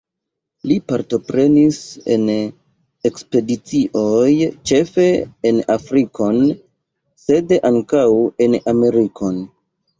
Li 0.69 0.75
partoprenis 0.91 1.77
en 2.15 2.25
ekspedicioj, 3.09 4.33
ĉefe 4.71 5.07
en 5.53 5.63
Afrikon, 5.77 6.43
sed 7.29 7.57
ankaŭ 7.73 8.11
en 8.49 8.61
Amerikon. 8.77 9.43